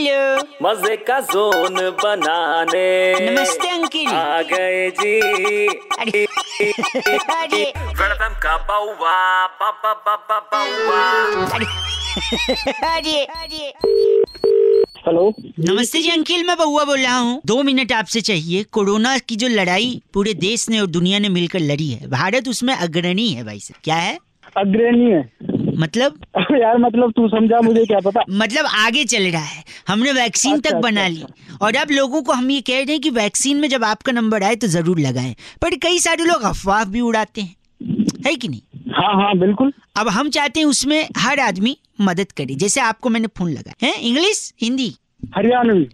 Hello. 0.00 0.42
मज़े 0.62 0.96
का 0.96 1.18
zone 1.20 1.74
बनाने। 2.02 2.84
नमस्ते 3.20 3.68
अंकिल। 3.68 4.06
आ 4.08 4.42
गए 4.42 4.90
जी। 4.90 5.18
अरे 5.66 6.24
अरे। 7.34 7.62
वेलकम 8.00 8.38
का 8.42 8.56
बाउवा 8.68 9.46
बाबा 9.60 9.92
बाबा 10.06 10.38
बाउवा। 10.52 11.02
अरे 11.46 11.64
अरे। 12.86 13.24
अरे 13.24 13.72
हेलो। 15.06 15.34
नमस्ते 15.68 16.02
जी 16.02 16.10
अंकिल 16.10 16.46
मैं 16.46 16.56
बउआ 16.56 16.84
बोल 16.84 17.00
रहा 17.00 17.18
हूँ। 17.18 17.40
दो 17.46 17.62
मिनट 17.62 17.92
आपसे 17.92 18.20
चाहिए। 18.20 18.62
कोरोना 18.62 19.18
की 19.18 19.36
जो 19.36 19.48
लड़ाई 19.48 20.00
पूरे 20.14 20.34
देश 20.34 20.68
ने 20.68 20.80
और 20.80 20.86
दुनिया 20.86 21.18
ने 21.18 21.28
मिलकर 21.28 21.60
लड़ी 21.60 21.90
है 21.90 22.10
भारत 22.10 22.48
उसमें 22.48 22.74
अग्रणी 22.74 23.28
है 23.28 23.44
भाई 23.44 23.58
साहब। 23.58 23.80
क्या 23.84 23.96
है? 23.96 24.18
अग्रणी 24.56 25.10
है। 25.10 25.28
मतलब? 25.78 26.18
यार 26.52 26.78
मतलब 26.78 27.10
तू 27.10 27.28
समझा 27.28 27.60
मुझे 27.60 27.84
क्या 27.84 27.98
पता? 27.98 28.20
मतलब 28.30 28.66
आगे 28.66 29.04
चल 29.04 29.22
रहा 29.22 29.42
है। 29.42 29.62
हमने 29.88 30.12
वैक्सीन 30.12 30.52
अच्छा, 30.52 30.70
तक 30.70 30.76
अच्छा, 30.76 30.80
बना 30.80 31.06
ली। 31.08 31.24
और 31.62 31.76
अब 31.76 31.90
लोगों 31.90 32.22
को 32.22 32.32
हम 32.32 32.50
ये 32.50 32.60
कह 32.60 32.74
रहे 32.74 32.92
हैं 32.92 33.00
कि 33.00 33.10
वैक्सीन 33.10 33.56
में 33.56 33.68
जब 33.68 33.84
आपका 33.84 34.12
नंबर 34.12 34.42
आए 34.42 34.56
तो 34.56 34.66
ज़रूर 34.66 35.00
लगाएँ। 35.00 35.34
पर 35.62 35.74
कई 35.74 35.98
सारे 35.98 36.24
लोग 36.24 36.42
अफवाह 36.42 36.84
भी 36.84 37.00
उड़ाते 37.00 37.40
हैं। 37.40 37.56
है 38.26 38.34
कि 38.36 38.48
नहीं? 38.48 38.60
हाँ 38.92 39.14
हाँ 39.14 39.38
बिल्कुल। 39.38 39.72
अब 39.96 40.08
हम 40.08 40.30
चाहते 40.30 40.60
हैं 40.60 40.66
उसमें 40.66 41.08
हर 41.16 41.40
आदमी 41.40 41.76
मदद 42.00 42.32
करे। 42.32 42.54
जैसे 42.54 42.80
आपको 42.80 43.08
मैंने 43.08 43.28
फ़ोन 43.38 43.52
लगाया 43.52 43.86
है 43.86 44.00
इंग्लिश? 44.00 44.52
हिंदी? 44.62 44.94
हरियाणवी। 45.36 45.84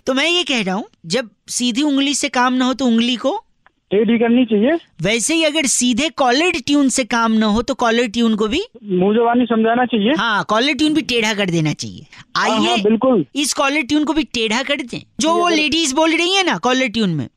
तो 0.06 0.14
मैं 0.14 0.28
ये 0.28 0.42
कह 0.44 0.62
रहा 0.62 0.74
हूँ 0.74 0.84
जब 1.06 1.30
सीधी 1.48 1.82
उंगली 1.82 2.14
से 2.14 2.28
काम 2.28 2.52
ना 2.52 2.64
हो 2.64 2.74
तो 2.74 2.86
उंगली 2.86 3.16
को 3.16 3.44
टेढ़ी 3.90 4.18
करनी 4.18 4.44
चाहिए। 4.44 4.72
वैसे 5.02 5.34
ही 5.34 5.44
अगर 5.44 5.66
सीधे 5.66 6.08
कॉलर 6.08 6.50
ट्यून 6.66 6.88
से 6.88 7.04
काम 7.04 7.32
न 7.32 7.42
हो 7.42 7.62
तो 7.62 7.74
कॉलर 7.74 8.06
ट्यून 8.06 8.34
को 8.34 8.48
भी 8.48 8.62
मुँह 8.82 9.14
जबानी 9.14 9.44
समझाना 9.44 9.84
चाहिए। 9.84 10.12
हाँ 10.12 10.44
कॉलर 10.48 10.72
ट्यून 10.72 10.94
भी 10.94 11.02
टेढ़ा 11.02 11.34
कर 11.34 11.50
देना 11.50 11.72
चाहिए। 11.72 12.06
हाँ, 12.36 12.48
हाँ, 12.48 12.58
आइए 12.68 12.82
बिल्कुल। 12.82 13.24
इस 13.34 13.52
कॉलर 13.52 13.82
ट्यून 13.82 14.04
को 14.04 14.12
भी 14.12 14.24
टेढ़ा 14.24 14.62
कर 14.62 14.76
दें। 14.76 15.02
जो 15.20 15.32
वो 15.32 15.48
लेडीज़ 15.48 15.94
बोल 15.94 16.16
रही 16.16 16.34
है 16.34 16.46
ना 16.46 16.58
कॉलर 16.58 16.88
ट्यून 16.88 17.10
में 17.10 17.28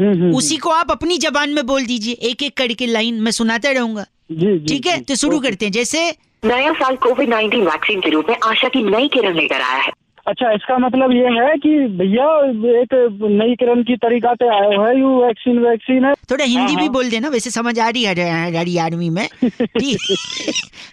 हम्म, 0.00 0.12
हम्म, 0.12 0.34
उसी 0.36 0.56
को 0.56 0.70
आप 0.70 0.90
अपनी 0.90 1.18
जबान 1.18 1.50
में 1.50 1.66
बोल 1.66 1.86
दीजिए 1.86 2.14
एक 2.14 2.42
एक 2.42 2.56
करके 2.56 2.86
लाइन 2.86 3.14
मैं 3.14 3.30
सुनाता 3.30 3.70
रहूँगा। 3.70 4.06
जी 4.32 4.58
जी 4.58 4.66
ठीक 4.66 4.86
है? 4.86 5.00
तो 5.00 5.14
शुरू 5.14 5.40
करते 5.40 5.66
हैं। 5.66 5.72
जैसे 5.72 6.10
नया 6.44 6.72
साल 6.72 6.96
कोविड 6.96 7.34
19 7.34 7.62
वैक्सीन 7.62 8.00
के 8.00 8.10
रूप 8.10 8.26
में 8.28 8.36
आशा 8.44 8.68
की 8.68 8.82
नई 8.82 9.08
किरण 9.08 9.36
लेकर 9.36 9.60
आया 9.60 9.82
है। 9.82 9.92
अच्छा 10.28 10.52
इसका 10.52 10.78
मतलब 10.78 11.12
ये 11.12 11.26
है 11.26 11.56
कि 11.56 11.68
भैया 11.68 12.24
एक 12.80 13.18
नई 13.22 13.54
किरण 13.54 13.82
की 13.82 13.96
तरीका 13.96 14.34
से 14.34 14.48
आया 14.48 14.88
है 14.88 15.00
यू 15.00 15.24
वैक्सीन 15.24 15.58
वैक्सीन 15.58 16.04
है। 16.04 16.14
थोड़ा 16.14 16.44
हिंदी 16.44 16.72
हाँ, 16.72 16.76
भी 16.76 16.82
हाँ। 16.82 16.92
बोल 16.92 17.10
देना 17.10 17.28
वैसे 17.28 17.50
समझ 17.50 17.80
आ 17.80 17.88
रही 17.88 18.02
है 18.02 18.78
आर्मी 18.78 19.10
में। 19.10 19.28
ठीक 19.60 20.16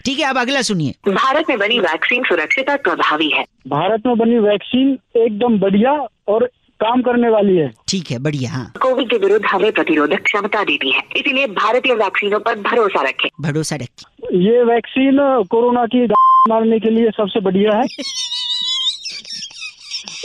ठीक 0.05 0.19
है 0.19 0.25
अब 0.25 0.37
अगला 0.37 0.61
सुनिए। 0.61 0.93
भारत 1.09 1.45
में 1.49 1.59
बनी 1.59 1.79
वैक्सीन 1.79 2.23
सुरक्षित 2.23 2.69
और 2.69 2.77
प्रभावी 2.77 3.29
है। 3.29 3.45
भारत 3.67 4.03
में 4.05 4.17
बनी 4.17 4.39
वैक्सीन 4.39 4.99
एकदम 5.17 5.59
बढ़िया 5.59 6.07
और 6.27 6.45
काम 6.79 7.01
करने 7.01 7.29
वाली 7.29 7.57
है। 7.57 7.71
ठीक 7.87 8.11
है 8.11 8.19
बढ़िया 8.19 8.51
हाँ। 8.51 8.71
कोविड 8.81 9.09
के 9.09 9.17
विरुद्ध 9.17 9.45
हमें 9.45 9.71
प्रतिरोधक 9.71 10.21
क्षमता 10.21 10.63
देती 10.63 10.91
है 10.91 11.01
इसीलिए 11.17 11.47
भारतीय 11.47 11.93
वैक्सीनों 11.93 12.39
पर 12.39 12.55
भरोसा 12.55 13.01
रखें। 13.01 13.29
भरोसा 13.41 13.75
रखिए। 13.75 14.39
ये 14.39 14.63
वैक्सीन 14.63 15.43
कोरोना 15.51 15.85
की 15.85 16.05
मारने 16.49 16.79
के 16.79 16.89
लिए 16.89 17.09
सबसे 17.09 17.39
बढ़िया 17.39 17.77
है। 17.77 17.85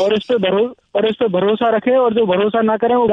और 0.00 0.14
इस 0.14 0.24
पे 0.28 0.36
भरो 0.38 0.64
और 0.96 1.06
इस 1.08 1.16
पे 1.20 1.28
भरोसा 1.28 1.68
रखे 1.76 1.96
और 1.96 2.14
जो 2.14 2.26
भरोसा 2.26 2.62
ना 2.62 2.76
करे 2.84 2.94
वो 2.94 3.06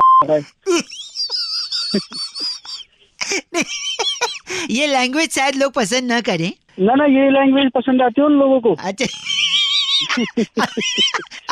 ये 4.70 4.88
लैंग्वेज 4.88 5.30
शायद 5.36 5.56
लोग 5.56 5.72
पसंद 5.74 6.12
ना 6.12 6.20
करें। 6.22 6.52
ना 6.80 6.94
ना 6.96 7.06
ये 7.06 7.30
लैंग्वेज 7.32 7.70
पसंद 7.76 8.02
आती 8.02 8.22
है 8.22 8.26
उन 8.28 8.34
लोगों 8.40 8.60
को। 8.62 8.74
अच्छा। 8.90 9.06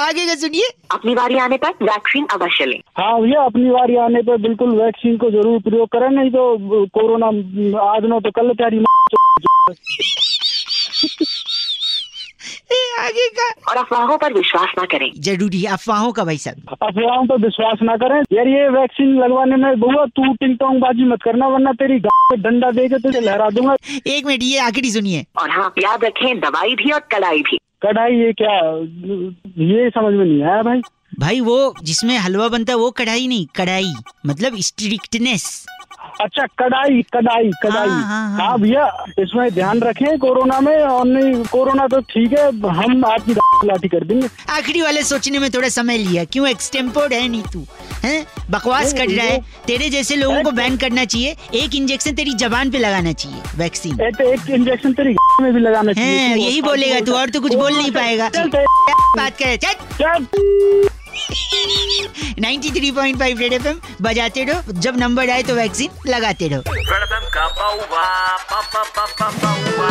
आगे 0.05 0.25
का 0.27 0.35
सुनिए। 0.35 0.67
अपनी 0.91 1.13
बारी 1.15 1.37
आने 1.39 1.57
पर 1.57 1.71
वैक्सीन 1.83 2.25
अवश्य 2.33 2.65
लें। 2.65 2.79
हाँ 2.97 3.21
भैया 3.21 3.41
अपनी 3.43 3.69
बारी 3.69 3.95
आने 4.05 4.21
पर 4.29 4.37
बिल्कुल 4.41 4.75
वैक्सीन 4.81 5.17
को 5.17 5.29
ज़रूर 5.31 5.59
प्रयोग 5.69 5.87
करें 5.95 6.09
नहीं 6.09 6.31
तो 6.31 6.43
कोरोना 6.97 7.27
आज 7.89 8.03
नो 8.09 8.19
तो 8.19 8.31
कल 8.39 8.53
त्यारी 8.61 8.77
ए, 12.71 12.77
आगे 12.99 13.27
का 13.37 13.47
और 13.73 13.79
अफवाहों 13.79 14.17
पर 14.17 14.33
विश्वास 14.33 14.73
न 14.79 14.85
करें। 14.85 15.09
ज़रूरी 15.19 15.59
है 15.61 15.71
अफवाहों 15.73 16.11
का 16.11 16.23
भाई 16.23 16.37
साहब। 16.37 16.75
अफवाहों 16.81 17.25
पर 17.27 17.37
विश्वास 17.37 17.79
ना 17.83 17.95
करें। 17.97 18.17
यार 18.33 18.47
ये 18.47 18.67
वैक्सीन 18.69 19.15
लगवाने 19.19 19.55
में 19.55 19.79
बहुआ 19.79 20.05
तू 20.17 20.33
टिंग 20.33 20.55
टोंग 20.57 20.81
बाजी 20.81 21.05
मत 21.09 21.21
करना 21.23 21.47
वरना 21.47 21.71
तेरी 21.81 21.97
डंडा 22.37 22.71
दे 22.71 22.87
के 22.89 22.97
तुझे 22.97 23.19
लहरा 23.19 23.49
दूँगा। 23.49 23.75
एक 24.07 24.25
मिनट 24.25 24.43
ये 24.43 24.59
आखिरी 24.59 24.91
सुनिए। 24.91 25.25
और 25.41 25.49
हाँ 25.49 25.73
याद 25.79 26.05
रखें 26.05 26.39
दवाई 26.39 26.75
भी 26.75 26.91
और 26.91 27.07
कड़ाई 27.11 27.41
भी। 27.41 27.57
कढ़ाई 27.83 28.15
ये 28.15 28.33
क्या? 28.33 28.57
ये 29.65 29.89
समझ 29.89 30.13
में 30.13 30.25
नहीं 30.25 30.43
आया 30.43 30.61
भाई। 30.61 30.81
भाई 31.19 31.39
वो 31.41 31.57
जिसमें 31.83 32.17
हलवा 32.17 32.47
बनता 32.49 32.73
है 32.73 32.77
वो 32.79 32.91
कढ़ाई 32.91 33.27
नहीं 33.27 33.45
कढ़ाई। 33.55 33.93
मतलब 34.25 34.55
स्ट्रिक्टनेस 34.67 35.65
अच्छा 36.21 36.45
कढ़ाई 36.59 37.01
कढ़ाई 37.13 37.49
कढ़ाई 37.63 37.87
हाँ, 37.89 38.01
हाँ, 38.03 38.29
हाँ। 38.29 38.47
हाँ 38.47 38.59
भैया 38.59 39.05
इसमें 39.19 39.49
ध्यान 39.53 39.79
रखें 39.81 40.17
कोरोना 40.19 40.59
में 40.59 40.75
और 40.77 41.05
नहीं 41.05 41.43
कोरोना 41.43 41.87
तो 41.87 41.99
ठीक 42.09 42.33
है 42.39 42.45
हम 42.79 43.05
आपकी 43.05 43.33
लाठी 43.67 43.87
कर 43.87 44.03
देंगे। 44.03 44.27
आखिरी 44.53 44.81
वाले 44.81 45.03
सोचने 45.03 45.39
में 45.39 45.49
थोड़ा 45.51 45.69
समय 45.69 45.97
लिया 45.97 46.23
क्यों 46.25 46.47
एक्सटेम्पोर्ड 46.47 47.13
है 47.13 47.27
नहीं 47.27 47.43
तू? 47.53 47.65
हैं? 48.03 48.25
बकवास 48.51 48.93
कर 48.93 49.09
रहा 49.09 49.25
है 49.25 49.39
तेरे 49.67 49.89
जैसे 49.89 50.15
लोगों 50.15 50.41
को 50.43 50.51
बैन 50.51 50.77
करना 50.77 51.05
चाहिए 51.05 51.35
एक 51.63 51.75
इंजेक्शन 51.75 52.15
तेरी 52.15 52.33
जबान 52.39 52.71
पे 52.71 52.77
लगाना 52.77 53.11
चाहिए 53.13 53.41
वैक्सीन 53.57 54.01
एक, 54.01 54.21
एक 54.21 54.49
इंजेक्शन 54.49 54.93
तेरी 54.93 55.15
में 55.41 55.53
भी 55.53 55.59
लगाना 55.59 55.93
चाहिए 55.93 56.35
यही 56.35 56.61
बोलेगा 56.61 56.99
तू 57.05 57.13
और 57.13 57.29
तो 57.29 57.41
कुछ 57.41 57.55
बोल 57.55 57.73
नहीं 57.77 57.91
पाएगा। 57.91 58.29
बात 59.17 59.37
करे 59.41 60.92
93.5 62.39 63.39
रेड 63.39 63.53
एफएम 63.53 63.79
बजाते 64.01 64.43
रहो। 64.43 64.71
जब 64.71 64.97
नंबर 64.97 65.29
आए 65.29 65.43
तो 65.43 65.55
वैक्सीन 65.55 65.89
लगाते 66.07 66.47
रहो। 66.47 66.59
वेलकम 66.69 67.29
का 67.29 67.47
बाउवा 67.47 68.37
बाबा 68.37 68.83
बाबा 68.83 69.31
Bauwa 69.41 69.89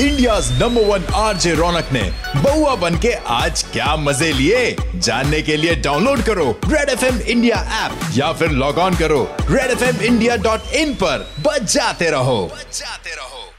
India 0.00 0.38
number 0.38 0.82
one 0.82 1.04
RJ 1.14 1.54
Raunak 1.54 1.88
ने 1.92 2.02
बउआ 2.36 2.74
बन 2.74 2.98
के 2.98 3.12
आज 3.12 3.62
क्या 3.62 3.96
मज़े 3.96 4.32
लिए? 4.32 4.76
जानने 4.94 5.42
के 5.42 5.56
लिए 5.56 5.74
डाउनलोड 5.74 6.22
करो 6.22 6.60
red 6.68 6.88
F 6.88 7.04
M 7.04 7.20
India 7.20 7.56
app 7.56 8.10
या 8.14 8.32
फिर 8.32 8.50
लॉग 8.50 8.78
ऑन 8.78 8.94
करो 8.94 9.36
red 9.40 9.70
F 9.70 9.84
M 9.84 10.00
India 10.00 10.36
dot 10.36 10.72
in 10.74 10.94
पर। 10.94 11.34
बजाते 11.40 12.10
रहो। 12.10 12.50
बजाते 12.54 13.10
रहो। 13.10 13.51